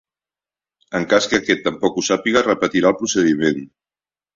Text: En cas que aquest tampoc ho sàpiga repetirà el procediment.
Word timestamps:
En 1.01 1.05
cas 1.11 1.29
que 1.31 1.39
aquest 1.43 1.63
tampoc 1.67 2.03
ho 2.03 2.07
sàpiga 2.11 2.47
repetirà 2.49 2.95
el 2.95 3.01
procediment. 3.05 3.67